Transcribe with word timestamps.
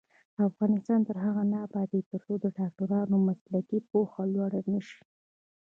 افغانستان 0.49 0.99
تر 1.07 1.15
هغو 1.25 1.43
نه 1.51 1.57
ابادیږي، 1.67 2.07
ترڅو 2.11 2.33
د 2.39 2.45
ډاکټرانو 2.59 3.15
مسلکي 3.27 3.79
پوهه 3.89 4.23
لوړه 4.33 4.61
نشي. 4.71 5.01